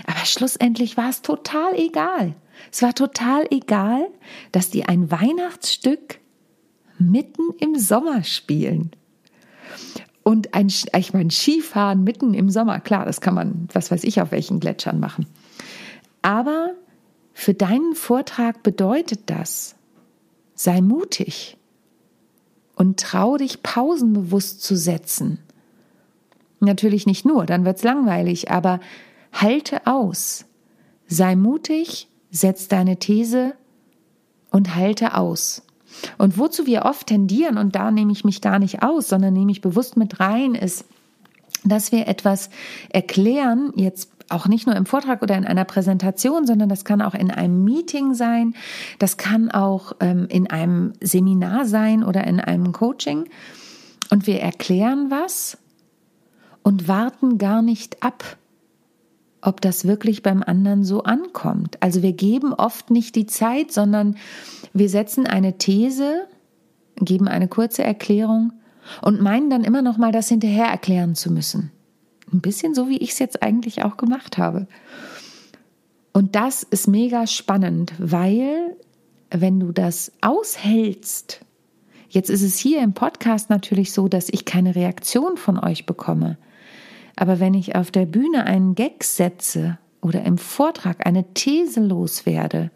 aber 0.08 0.26
schlussendlich 0.26 0.98
war 0.98 1.10
es 1.10 1.22
total 1.22 1.76
egal. 1.76 2.34
Es 2.72 2.82
war 2.82 2.96
total 2.96 3.46
egal, 3.52 4.08
dass 4.52 4.70
die 4.70 4.86
ein 4.86 5.12
Weihnachtsstück 5.12 6.20
mitten 6.98 7.44
im 7.60 7.76
Sommer 7.78 8.24
spielen. 8.24 8.92
Und 10.28 10.56
ein, 10.56 10.70
ich 10.70 11.14
meine, 11.14 11.30
Skifahren 11.30 12.04
mitten 12.04 12.34
im 12.34 12.50
Sommer, 12.50 12.80
klar, 12.80 13.06
das 13.06 13.22
kann 13.22 13.36
man, 13.36 13.68
was 13.72 13.92
weiß 13.92 14.04
ich, 14.04 14.22
auf 14.22 14.32
welchen 14.32 14.60
Gletschern 14.60 15.00
machen. 15.00 15.28
Aber 16.24 16.72
für 17.32 17.54
deinen 17.54 17.94
Vortrag 17.94 18.64
bedeutet 18.64 19.20
das, 19.28 19.76
sei 20.56 20.82
mutig 20.82 21.58
und 22.76 23.00
trau 23.00 23.38
dich, 23.38 23.62
Pausen 23.62 24.14
bewusst 24.14 24.64
zu 24.64 24.76
setzen. 24.76 25.38
Natürlich 26.60 27.06
nicht 27.06 27.24
nur, 27.24 27.46
dann 27.46 27.64
wird's 27.64 27.84
langweilig, 27.84 28.50
aber 28.50 28.80
halte 29.32 29.86
aus. 29.86 30.46
Sei 31.06 31.36
mutig, 31.36 32.10
setz 32.32 32.68
deine 32.68 32.98
These 32.98 33.54
und 34.50 34.74
halte 34.74 35.16
aus. 35.16 35.62
Und 36.18 36.38
wozu 36.38 36.66
wir 36.66 36.84
oft 36.84 37.08
tendieren, 37.08 37.58
und 37.58 37.76
da 37.76 37.92
nehme 37.92 38.12
ich 38.12 38.26
mich 38.26 38.42
gar 38.42 38.60
nicht 38.60 38.84
aus, 38.84 39.08
sondern 39.08 39.34
nehme 39.34 39.52
ich 39.52 39.62
bewusst 39.62 39.98
mit 39.98 40.20
rein, 40.20 40.56
ist, 40.56 40.86
dass 41.64 41.92
wir 41.92 42.08
etwas 42.08 42.50
erklären, 42.90 43.72
jetzt 43.76 44.12
auch 44.30 44.48
nicht 44.48 44.66
nur 44.66 44.76
im 44.76 44.86
Vortrag 44.86 45.22
oder 45.22 45.38
in 45.38 45.46
einer 45.46 45.66
Präsentation, 45.66 46.48
sondern 46.48 46.70
das 46.70 46.86
kann 46.86 47.02
auch 47.02 47.14
in 47.14 47.32
einem 47.32 47.64
Meeting 47.64 48.14
sein, 48.14 48.56
das 49.00 49.18
kann 49.18 49.52
auch 49.52 49.94
ähm, 50.00 50.28
in 50.30 50.50
einem 50.50 50.94
Seminar 51.00 51.66
sein 51.66 52.04
oder 52.04 52.26
in 52.26 52.40
einem 52.40 52.72
Coaching. 52.72 53.26
Und 54.10 54.28
wir 54.28 54.42
erklären 54.42 55.08
was 55.10 55.58
und 56.64 56.88
warten 56.88 57.38
gar 57.38 57.62
nicht 57.62 58.02
ab, 58.04 58.38
ob 59.46 59.62
das 59.62 59.86
wirklich 59.86 60.24
beim 60.24 60.42
anderen 60.42 60.84
so 60.84 61.04
ankommt. 61.04 61.82
Also 61.82 62.02
wir 62.02 62.14
geben 62.14 62.54
oft 62.54 62.90
nicht 62.90 63.16
die 63.16 63.28
Zeit, 63.28 63.72
sondern 63.72 64.18
wir 64.74 64.90
setzen 64.90 65.28
eine 65.28 65.58
These, 65.58 66.28
geben 66.98 67.28
eine 67.28 67.48
kurze 67.48 67.84
Erklärung 67.84 68.54
und 69.02 69.22
meinen 69.22 69.50
dann 69.50 69.64
immer 69.64 69.84
noch 69.84 69.98
mal 69.98 70.12
das 70.12 70.30
hinterher 70.30 70.66
erklären 70.66 71.14
zu 71.14 71.32
müssen. 71.32 71.72
Ein 72.34 72.42
bisschen 72.42 72.74
so, 72.74 72.90
wie 72.90 72.98
ich 72.98 73.12
es 73.12 73.20
jetzt 73.20 73.44
eigentlich 73.44 73.84
auch 73.84 73.98
gemacht 73.98 74.40
habe. 74.40 74.68
Und 76.12 76.36
das 76.36 76.64
ist 76.64 76.88
mega 76.88 77.28
spannend, 77.28 77.94
weil 78.00 78.76
wenn 79.30 79.60
du 79.60 79.72
das 79.72 80.12
aushältst, 80.22 81.42
jetzt 82.10 82.30
ist 82.30 82.42
es 82.42 82.58
hier 82.58 82.82
im 82.82 82.94
Podcast 82.94 83.50
natürlich 83.50 83.92
so, 83.92 84.08
dass 84.08 84.30
ich 84.30 84.46
keine 84.46 84.76
Reaktion 84.76 85.38
von 85.38 85.60
euch 85.60 85.86
bekomme. 85.86 86.38
Aber 87.16 87.40
wenn 87.40 87.54
ich 87.54 87.76
auf 87.76 87.92
der 87.92 88.06
Bühne 88.06 88.46
einen 88.46 88.76
Gag 88.76 89.04
setze 89.04 89.78
oder 90.02 90.24
im 90.24 90.38
Vortrag 90.38 91.06
eine 91.06 91.34
These 91.34 91.80
loswerde, 91.82 92.72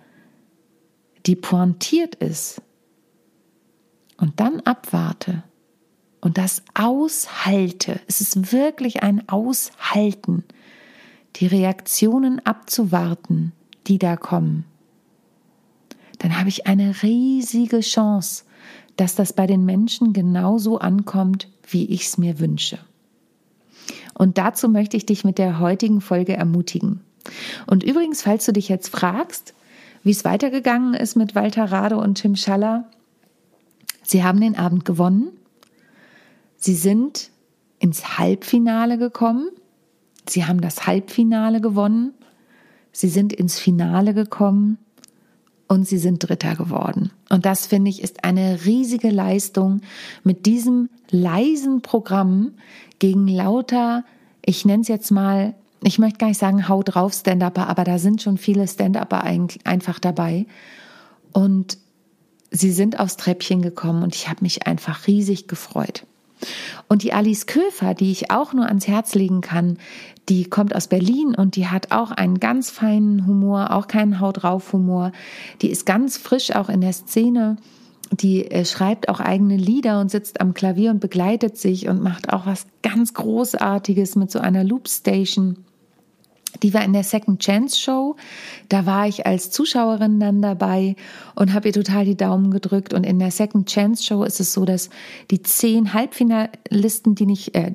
die 1.26 1.36
pointiert 1.36 2.16
ist, 2.16 2.62
und 4.20 4.40
dann 4.40 4.60
abwarte 4.62 5.44
und 6.22 6.38
das 6.38 6.64
aushalte, 6.74 8.00
es 8.08 8.22
ist 8.22 8.52
wirklich 8.52 9.02
ein 9.02 9.28
Aushalten, 9.30 10.44
die 11.38 11.48
Reaktionen 11.48 12.46
abzuwarten, 12.46 13.54
die 13.88 13.98
da 13.98 14.18
kommen, 14.18 14.66
dann 16.20 16.38
habe 16.38 16.50
ich 16.50 16.68
eine 16.68 17.02
riesige 17.02 17.80
Chance, 17.80 18.44
dass 18.98 19.16
das 19.16 19.32
bei 19.32 19.48
den 19.48 19.64
Menschen 19.64 20.12
genauso 20.12 20.80
ankommt, 20.80 21.48
wie 21.70 21.86
ich 21.86 22.08
es 22.08 22.18
mir 22.18 22.40
wünsche. 22.40 22.80
Und 24.20 24.38
dazu 24.38 24.68
möchte 24.68 24.98
ich 24.98 25.06
dich 25.06 25.24
mit 25.24 25.38
der 25.38 25.60
heutigen 25.60 26.02
Folge 26.02 26.36
ermutigen. 26.36 27.00
Und 27.68 27.84
übrigens, 27.84 28.22
falls 28.22 28.46
du 28.46 28.52
dich 28.52 28.68
jetzt 28.68 28.90
fragst, 28.90 29.54
wie 30.04 30.12
es 30.12 30.26
weitergegangen 30.26 30.94
ist 30.94 31.16
mit 31.16 31.36
Walter 31.36 31.72
Rade 31.72 31.96
und 31.96 32.16
Tim 32.16 32.36
Schaller, 32.36 32.90
sie 34.04 34.22
haben 34.22 34.42
den 34.42 34.58
Abend 34.58 34.84
gewonnen. 34.84 35.30
Sie 36.58 36.76
sind 36.76 37.30
ins 37.80 38.18
Halbfinale 38.18 38.98
gekommen. 38.98 39.48
Sie 40.28 40.44
haben 40.44 40.60
das 40.60 40.86
Halbfinale 40.86 41.62
gewonnen. 41.62 42.14
Sie 42.92 43.08
sind 43.08 43.32
ins 43.32 43.58
Finale 43.58 44.14
gekommen 44.14 44.80
und 45.70 45.88
sie 45.88 46.00
sind 46.00 46.28
Dritter 46.28 46.56
geworden. 46.56 47.12
Und 47.30 47.46
das 47.46 47.68
finde 47.68 47.90
ich 47.90 48.04
ist 48.04 48.26
eine 48.26 48.66
riesige 48.66 49.12
Leistung 49.12 49.82
mit 50.24 50.46
diesem 50.46 50.90
leisen 51.12 51.82
Programm 51.82 52.52
gegen 52.98 53.28
lauter, 53.28 54.04
ich 54.44 54.66
nenne 54.66 54.82
es 54.82 54.88
jetzt 54.88 55.12
mal, 55.12 55.54
ich 55.84 56.00
möchte 56.00 56.18
gar 56.18 56.28
nicht 56.28 56.40
sagen, 56.40 56.68
hau 56.68 56.84
drauf 56.84 57.14
Stand-Upper, 57.14 57.68
aber 57.68 57.84
da 57.84 58.00
sind 58.00 58.22
schon 58.22 58.38
viele 58.38 58.68
Stand-Upper 58.68 59.24
einfach 59.64 60.00
dabei. 60.00 60.48
Und 61.32 61.78
sie 62.52 62.72
sind 62.72 63.00
aufs 63.00 63.16
Treppchen 63.16 63.62
gekommen 63.62 64.02
und 64.04 64.16
ich 64.16 64.28
habe 64.28 64.42
mich 64.42 64.66
einfach 64.66 65.06
riesig 65.08 65.48
gefreut. 65.48 66.06
Und 66.90 67.04
die 67.04 67.14
Alice 67.14 67.46
Köfer, 67.46 67.94
die 67.94 68.12
ich 68.12 68.32
auch 68.32 68.52
nur 68.52 68.66
ans 68.66 68.88
Herz 68.88 69.14
legen 69.14 69.42
kann, 69.42 69.78
die 70.28 70.46
kommt 70.46 70.76
aus 70.76 70.88
Berlin 70.88 71.36
und 71.36 71.56
die 71.56 71.68
hat 71.68 71.92
auch 71.92 72.12
einen 72.12 72.40
ganz 72.40 72.72
feinen 72.72 73.28
Humor, 73.28 73.72
auch 73.72 73.88
keinen 73.88 74.20
Haut 74.20 74.42
drauf 74.42 74.74
Humor. 74.74 75.12
Die 75.62 75.70
ist 75.70 75.86
ganz 75.86 76.18
frisch 76.18 76.56
auch 76.56 76.68
in 76.68 76.82
der 76.82 76.94
Szene. 76.94 77.58
Die 78.12 78.50
äh, 78.50 78.66
schreibt 78.66 79.08
auch 79.08 79.20
eigene 79.20 79.56
Lieder 79.56 80.02
und 80.02 80.10
sitzt 80.10 80.42
am 80.42 80.56
Klavier 80.56 80.90
und 80.90 81.00
begleitet 81.00 81.58
sich 81.58 81.88
und 81.88 82.02
macht 82.02 82.34
auch 82.34 82.48
was 82.48 82.66
ganz 82.82 83.14
Großartiges 83.14 84.16
mit 84.16 84.32
so 84.32 84.40
einer 84.40 84.64
Loopstation. 84.64 85.64
Die 86.64 86.74
war 86.74 86.84
in 86.84 86.94
der 86.94 87.04
Second 87.04 87.42
Chance 87.42 87.80
Show. 87.80 88.16
Da 88.68 88.86
war 88.86 89.08
ich 89.08 89.26
als 89.26 89.52
Zuschauerin 89.52 90.20
dann 90.20 90.42
dabei 90.42 90.96
und 91.36 91.54
habe 91.54 91.70
ihr 91.70 91.74
total 91.74 92.06
die 92.06 92.18
Daumen 92.18 92.52
gedrückt. 92.52 92.94
Und 92.94 93.06
in 93.06 93.20
der 93.20 93.32
Second 93.32 93.70
Chance 93.70 94.04
Show 94.04 94.24
ist 94.24 94.40
es 94.40 94.54
so, 94.54 94.66
dass 94.66 94.90
die 95.32 95.42
zehn 95.42 95.94
Halbfinalisten, 95.94 97.16
die 97.16 97.26
nicht, 97.26 97.56
äh, 97.56 97.74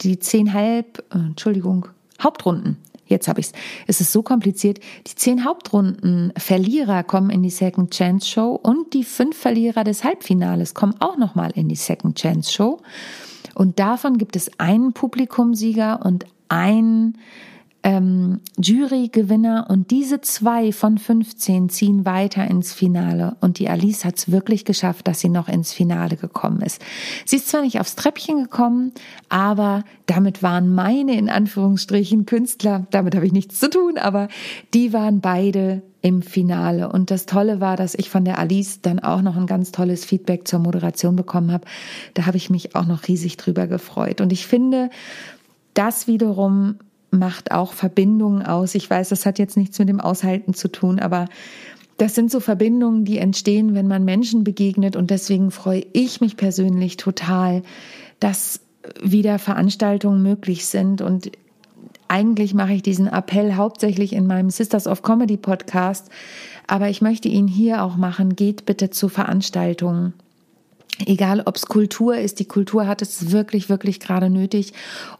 die 0.00 0.18
zehn 0.18 0.52
Halb, 0.52 1.04
äh, 1.12 1.18
Entschuldigung, 1.18 1.88
Hauptrunden, 2.22 2.78
jetzt 3.06 3.28
habe 3.28 3.40
ich 3.40 3.46
es, 3.46 3.52
es 3.86 4.00
ist 4.00 4.12
so 4.12 4.22
kompliziert, 4.22 4.80
die 5.06 5.14
zehn 5.14 5.44
Hauptrunden-Verlierer 5.44 7.02
kommen 7.04 7.30
in 7.30 7.42
die 7.42 7.50
Second 7.50 7.92
Chance 7.92 8.28
Show 8.28 8.58
und 8.62 8.94
die 8.94 9.04
fünf 9.04 9.36
Verlierer 9.36 9.84
des 9.84 10.04
Halbfinales 10.04 10.74
kommen 10.74 10.94
auch 11.00 11.16
nochmal 11.16 11.50
in 11.54 11.68
die 11.68 11.76
Second 11.76 12.18
Chance 12.18 12.52
Show. 12.52 12.80
Und 13.54 13.78
davon 13.78 14.18
gibt 14.18 14.36
es 14.36 14.50
einen 14.58 14.92
Publikumsieger 14.92 16.04
und 16.04 16.26
einen 16.48 17.18
ähm, 17.84 18.40
Jurygewinner 18.56 19.66
und 19.68 19.90
diese 19.90 20.22
zwei 20.22 20.72
von 20.72 20.96
15 20.96 21.68
ziehen 21.68 22.06
weiter 22.06 22.46
ins 22.46 22.72
Finale. 22.72 23.36
Und 23.42 23.58
die 23.58 23.68
Alice 23.68 24.06
hat 24.06 24.16
es 24.16 24.32
wirklich 24.32 24.64
geschafft, 24.64 25.06
dass 25.06 25.20
sie 25.20 25.28
noch 25.28 25.48
ins 25.48 25.74
Finale 25.74 26.16
gekommen 26.16 26.62
ist. 26.62 26.80
Sie 27.26 27.36
ist 27.36 27.48
zwar 27.48 27.60
nicht 27.60 27.78
aufs 27.78 27.94
Treppchen 27.94 28.44
gekommen, 28.44 28.92
aber 29.28 29.84
damit 30.06 30.42
waren 30.42 30.74
meine 30.74 31.16
in 31.18 31.28
Anführungsstrichen 31.28 32.24
Künstler, 32.24 32.86
damit 32.90 33.14
habe 33.14 33.26
ich 33.26 33.32
nichts 33.32 33.60
zu 33.60 33.68
tun, 33.68 33.98
aber 33.98 34.28
die 34.72 34.94
waren 34.94 35.20
beide 35.20 35.82
im 36.00 36.22
Finale. 36.22 36.90
Und 36.90 37.10
das 37.10 37.26
Tolle 37.26 37.60
war, 37.60 37.76
dass 37.76 37.94
ich 37.94 38.08
von 38.08 38.24
der 38.24 38.38
Alice 38.38 38.80
dann 38.80 38.98
auch 38.98 39.20
noch 39.20 39.36
ein 39.36 39.46
ganz 39.46 39.72
tolles 39.72 40.06
Feedback 40.06 40.48
zur 40.48 40.60
Moderation 40.60 41.16
bekommen 41.16 41.52
habe. 41.52 41.66
Da 42.14 42.24
habe 42.24 42.38
ich 42.38 42.48
mich 42.48 42.74
auch 42.74 42.86
noch 42.86 43.08
riesig 43.08 43.36
drüber 43.36 43.66
gefreut. 43.66 44.22
Und 44.22 44.32
ich 44.32 44.46
finde, 44.46 44.88
das 45.74 46.06
wiederum 46.06 46.76
macht 47.18 47.52
auch 47.52 47.72
Verbindungen 47.72 48.42
aus. 48.42 48.74
Ich 48.74 48.88
weiß, 48.88 49.08
das 49.08 49.26
hat 49.26 49.38
jetzt 49.38 49.56
nichts 49.56 49.78
mit 49.78 49.88
dem 49.88 50.00
Aushalten 50.00 50.54
zu 50.54 50.68
tun, 50.68 50.98
aber 50.98 51.26
das 51.96 52.14
sind 52.14 52.30
so 52.30 52.40
Verbindungen, 52.40 53.04
die 53.04 53.18
entstehen, 53.18 53.74
wenn 53.74 53.86
man 53.86 54.04
Menschen 54.04 54.44
begegnet. 54.44 54.96
Und 54.96 55.10
deswegen 55.10 55.50
freue 55.50 55.86
ich 55.92 56.20
mich 56.20 56.36
persönlich 56.36 56.96
total, 56.96 57.62
dass 58.20 58.60
wieder 59.02 59.38
Veranstaltungen 59.38 60.22
möglich 60.22 60.66
sind. 60.66 61.00
Und 61.00 61.30
eigentlich 62.08 62.54
mache 62.54 62.72
ich 62.72 62.82
diesen 62.82 63.06
Appell 63.06 63.54
hauptsächlich 63.54 64.12
in 64.12 64.26
meinem 64.26 64.50
Sisters 64.50 64.86
of 64.86 65.02
Comedy 65.02 65.36
Podcast, 65.36 66.10
aber 66.66 66.88
ich 66.88 67.00
möchte 67.00 67.28
ihn 67.28 67.46
hier 67.46 67.82
auch 67.82 67.96
machen. 67.96 68.36
Geht 68.36 68.66
bitte 68.66 68.90
zu 68.90 69.08
Veranstaltungen. 69.08 70.14
Egal, 71.06 71.42
ob 71.44 71.56
es 71.56 71.66
Kultur 71.66 72.16
ist, 72.16 72.38
die 72.38 72.44
Kultur 72.44 72.86
hat 72.86 73.02
es 73.02 73.32
wirklich, 73.32 73.68
wirklich 73.68 73.98
gerade 73.98 74.30
nötig, 74.30 74.72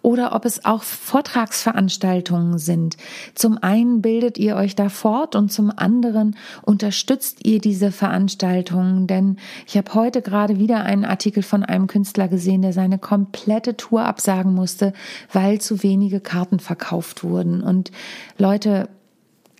oder 0.03 0.33
ob 0.33 0.45
es 0.45 0.65
auch 0.65 0.85
Vortragsveranstaltungen 0.85 2.59
sind. 2.59 2.97
Zum 3.35 3.59
einen 3.61 4.01
bildet 4.01 4.39
ihr 4.39 4.55
euch 4.55 4.77
da 4.77 4.89
fort 4.89 5.35
und 5.35 5.51
zum 5.51 5.73
anderen 5.77 6.37
unterstützt 6.63 7.45
ihr 7.45 7.59
diese 7.59 7.91
Veranstaltungen, 7.91 9.09
denn 9.09 9.39
ich 9.67 9.77
habe 9.77 9.95
heute 9.95 10.23
gerade 10.23 10.61
wieder 10.61 10.85
einen 10.85 11.05
Artikel 11.05 11.43
von 11.43 11.65
einem 11.65 11.89
Künstler 11.89 12.29
gesehen, 12.29 12.63
der 12.63 12.73
seine 12.73 12.99
komplette 12.99 13.77
Tour 13.77 14.05
absagen 14.05 14.55
musste, 14.55 14.93
weil 15.33 15.61
zu 15.61 15.83
wenige 15.83 16.21
Karten 16.21 16.61
verkauft 16.61 17.25
wurden. 17.25 17.63
Und 17.63 17.91
Leute, 18.39 18.89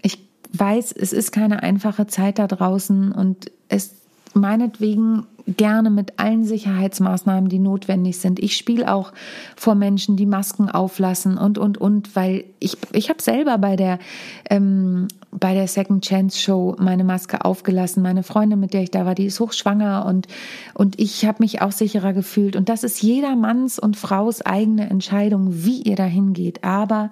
ich 0.01 0.25
weiß, 0.53 0.93
es 0.93 1.13
ist 1.13 1.33
keine 1.33 1.65
einfache 1.65 2.07
Zeit 2.07 2.39
da 2.39 2.47
draußen 2.47 3.11
und 3.11 3.51
es 3.69 3.97
meinetwegen 4.33 5.27
gerne 5.47 5.91
mit 5.91 6.19
allen 6.19 6.45
Sicherheitsmaßnahmen, 6.45 7.51
die 7.51 7.59
notwendig 7.59 8.19
sind. 8.19 8.39
Ich 8.41 8.57
spiele 8.57 8.93
auch 8.93 9.13
vor 9.57 9.75
Menschen, 9.75 10.17
die 10.17 10.27
Masken 10.27 10.71
auflassen 10.71 11.37
und 11.37 11.59
und 11.59 11.79
und, 11.79 12.17
weil 12.17 12.45
ich 12.61 12.79
ich 12.93 13.11
habe 13.11 13.21
selber 13.21 13.59
bei 13.59 13.77
der 13.77 13.99
ähm, 14.49 15.09
bei 15.31 15.53
der 15.53 15.69
Second 15.69 16.05
Chance 16.05 16.39
Show 16.39 16.77
meine 16.79 17.05
Maske 17.05 17.45
aufgelassen. 17.45 18.03
Meine 18.03 18.23
Freundin, 18.23 18.61
mit 18.61 18.73
der 18.73 18.83
ich 18.83 18.91
da 18.91 19.05
war, 19.05 19.15
die 19.15 19.27
ist 19.27 19.39
hochschwanger 19.39 20.07
und 20.07 20.29
und 20.73 20.99
ich 20.99 21.27
habe 21.27 21.43
mich 21.43 21.61
auch 21.61 21.73
sicherer 21.73 22.15
gefühlt. 22.15 22.57
Und 22.57 22.69
das 22.69 22.83
ist 22.83 23.03
jeder 23.03 23.37
Manns 23.37 23.79
und 23.79 23.97
Fraus 23.97 24.41
eigene 24.41 24.89
Entscheidung, 24.89 25.65
wie 25.65 25.83
ihr 25.83 25.97
dahin 25.97 26.33
geht. 26.33 26.65
Aber 26.65 27.11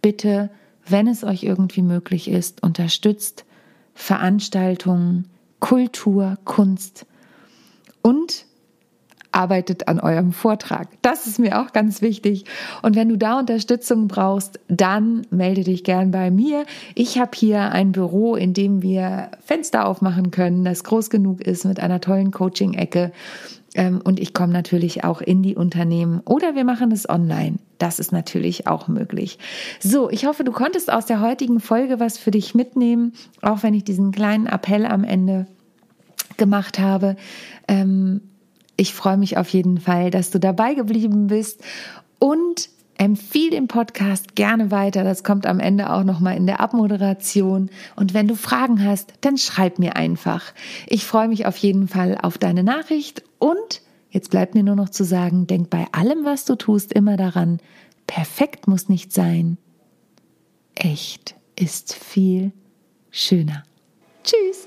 bitte, 0.00 0.48
wenn 0.86 1.06
es 1.06 1.24
euch 1.24 1.42
irgendwie 1.42 1.82
möglich 1.82 2.28
ist, 2.28 2.62
unterstützt 2.62 3.44
Veranstaltungen, 3.94 5.26
Kultur, 5.58 6.38
Kunst 6.44 7.04
und 8.02 8.46
arbeitet 9.32 9.88
an 9.88 10.00
eurem 10.00 10.32
Vortrag. 10.32 10.88
Das 11.02 11.26
ist 11.26 11.38
mir 11.38 11.60
auch 11.60 11.72
ganz 11.72 12.02
wichtig. 12.02 12.44
Und 12.82 12.96
wenn 12.96 13.08
du 13.08 13.16
da 13.16 13.38
Unterstützung 13.38 14.08
brauchst, 14.08 14.58
dann 14.68 15.26
melde 15.30 15.64
dich 15.64 15.84
gern 15.84 16.10
bei 16.10 16.30
mir. 16.30 16.64
Ich 16.94 17.18
habe 17.18 17.30
hier 17.34 17.70
ein 17.70 17.92
Büro, 17.92 18.34
in 18.34 18.54
dem 18.54 18.82
wir 18.82 19.30
Fenster 19.44 19.86
aufmachen 19.86 20.30
können, 20.30 20.64
das 20.64 20.84
groß 20.84 21.10
genug 21.10 21.40
ist 21.40 21.64
mit 21.64 21.80
einer 21.80 22.00
tollen 22.00 22.32
Coaching-Ecke. 22.32 23.12
Ähm, 23.74 24.00
und 24.02 24.18
ich 24.18 24.34
komme 24.34 24.52
natürlich 24.52 25.04
auch 25.04 25.20
in 25.20 25.42
die 25.42 25.54
Unternehmen 25.54 26.20
oder 26.24 26.56
wir 26.56 26.64
machen 26.64 26.90
es 26.90 27.08
online. 27.08 27.56
Das 27.78 28.00
ist 28.00 28.12
natürlich 28.12 28.66
auch 28.66 28.88
möglich. 28.88 29.38
So, 29.78 30.10
ich 30.10 30.26
hoffe, 30.26 30.42
du 30.42 30.50
konntest 30.50 30.92
aus 30.92 31.06
der 31.06 31.20
heutigen 31.20 31.60
Folge 31.60 32.00
was 32.00 32.18
für 32.18 32.32
dich 32.32 32.54
mitnehmen, 32.54 33.12
auch 33.42 33.62
wenn 33.62 33.74
ich 33.74 33.84
diesen 33.84 34.10
kleinen 34.10 34.46
Appell 34.46 34.86
am 34.86 35.04
Ende 35.04 35.46
gemacht 36.40 36.80
habe. 36.80 37.14
Ähm, 37.68 38.22
ich 38.76 38.94
freue 38.94 39.18
mich 39.18 39.36
auf 39.36 39.48
jeden 39.50 39.78
Fall, 39.78 40.10
dass 40.10 40.30
du 40.30 40.40
dabei 40.40 40.74
geblieben 40.74 41.28
bist 41.28 41.62
und 42.18 42.70
empfiehl 42.96 43.50
den 43.50 43.68
Podcast 43.68 44.34
gerne 44.34 44.70
weiter. 44.70 45.04
Das 45.04 45.22
kommt 45.22 45.46
am 45.46 45.60
Ende 45.60 45.92
auch 45.92 46.02
nochmal 46.02 46.36
in 46.36 46.46
der 46.46 46.60
Abmoderation. 46.60 47.70
Und 47.94 48.14
wenn 48.14 48.26
du 48.26 48.34
Fragen 48.34 48.84
hast, 48.84 49.12
dann 49.20 49.38
schreib 49.38 49.78
mir 49.78 49.96
einfach. 49.96 50.52
Ich 50.86 51.04
freue 51.04 51.28
mich 51.28 51.46
auf 51.46 51.56
jeden 51.58 51.88
Fall 51.88 52.18
auf 52.20 52.36
deine 52.38 52.64
Nachricht 52.64 53.22
und 53.38 53.82
jetzt 54.10 54.30
bleibt 54.30 54.54
mir 54.54 54.62
nur 54.62 54.76
noch 54.76 54.88
zu 54.88 55.04
sagen, 55.04 55.46
denk 55.46 55.70
bei 55.70 55.86
allem, 55.92 56.24
was 56.24 56.44
du 56.44 56.56
tust, 56.56 56.92
immer 56.92 57.16
daran, 57.16 57.60
perfekt 58.06 58.66
muss 58.66 58.88
nicht 58.88 59.12
sein. 59.12 59.56
Echt 60.74 61.34
ist 61.54 61.94
viel 61.94 62.52
schöner. 63.10 63.64
Tschüss. 64.24 64.66